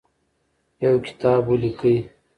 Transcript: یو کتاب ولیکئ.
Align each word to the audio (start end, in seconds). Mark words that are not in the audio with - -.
یو 0.83 0.95
کتاب 1.05 1.41
ولیکئ. 1.49 1.97